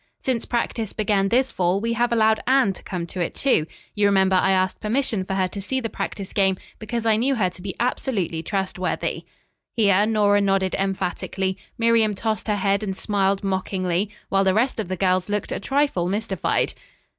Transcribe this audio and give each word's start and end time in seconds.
Since 0.23 0.45
practice 0.45 0.93
began 0.93 1.29
this 1.29 1.51
fall 1.51 1.79
we 1.79 1.93
have 1.93 2.11
allowed 2.11 2.39
Anne 2.47 2.73
to 2.73 2.81
come 2.81 3.05
to 3.05 3.21
it, 3.21 3.35
too. 3.35 3.67
You 3.93 4.07
remember 4.07 4.35
I 4.35 4.49
asked 4.49 4.79
permission 4.81 5.23
for 5.23 5.35
her 5.35 5.47
to 5.49 5.61
see 5.61 5.79
the 5.79 5.91
practice 5.91 6.33
game, 6.33 6.57
because 6.79 7.05
I 7.05 7.17
knew 7.17 7.35
her 7.35 7.51
to 7.51 7.61
be 7.61 7.75
absolutely 7.79 8.41
trustworthy." 8.41 9.25
Here 9.77 10.07
Nora 10.07 10.41
nodded 10.41 10.73
emphatically, 10.73 11.55
Miriam 11.77 12.15
tossed 12.15 12.47
her 12.47 12.55
head 12.55 12.81
and 12.81 12.97
smiled 12.97 13.43
mockingly, 13.43 14.09
while 14.29 14.43
the 14.43 14.55
rest 14.55 14.79
of 14.79 14.87
the 14.87 14.97
girls 14.97 15.29
looked 15.29 15.51
a 15.51 15.59
trifle 15.59 16.09
mystified. 16.09 16.73